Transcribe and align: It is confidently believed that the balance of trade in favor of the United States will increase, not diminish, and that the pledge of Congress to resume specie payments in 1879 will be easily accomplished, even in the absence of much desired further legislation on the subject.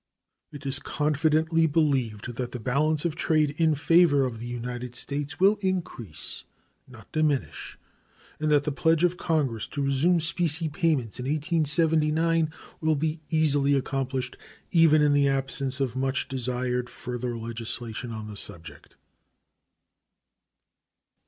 It 0.51 0.65
is 0.65 0.79
confidently 0.79 1.67
believed 1.67 2.33
that 2.33 2.53
the 2.53 2.59
balance 2.59 3.05
of 3.05 3.15
trade 3.15 3.51
in 3.59 3.75
favor 3.75 4.25
of 4.25 4.39
the 4.39 4.47
United 4.47 4.95
States 4.95 5.39
will 5.39 5.57
increase, 5.61 6.43
not 6.87 7.11
diminish, 7.11 7.77
and 8.39 8.49
that 8.49 8.63
the 8.63 8.71
pledge 8.71 9.03
of 9.03 9.15
Congress 9.17 9.67
to 9.67 9.83
resume 9.83 10.19
specie 10.19 10.69
payments 10.69 11.19
in 11.19 11.25
1879 11.25 12.49
will 12.79 12.95
be 12.95 13.19
easily 13.29 13.75
accomplished, 13.75 14.37
even 14.71 15.03
in 15.03 15.13
the 15.13 15.27
absence 15.27 15.79
of 15.79 15.95
much 15.95 16.27
desired 16.27 16.89
further 16.89 17.37
legislation 17.37 18.11
on 18.11 18.25
the 18.25 18.35
subject. 18.35 18.97